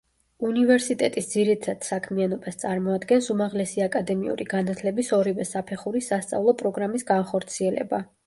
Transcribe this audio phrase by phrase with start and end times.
[0.47, 8.01] უნივერსიტეტის ძირითად საქმიანობას წარმოადგენს უმაღლესი აკადემიური განათლების ორივე საფეხურის სასწავლო პროგრამის განხორციელება.